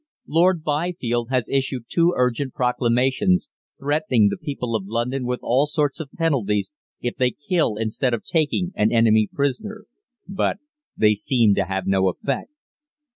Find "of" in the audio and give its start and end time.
4.75-4.87, 5.99-6.09, 8.15-8.23